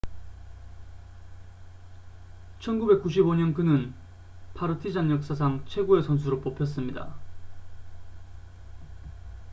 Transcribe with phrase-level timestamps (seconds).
[2.59, 3.93] 1995년 그는
[4.55, 7.13] 파르티잔 역사상 최고의 선수로 뽑혔습니다